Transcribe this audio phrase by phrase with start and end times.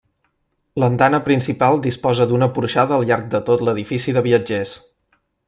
[0.83, 4.75] L'andana principal disposa d'una porxada al llarg de tot l'edifici de viatgers.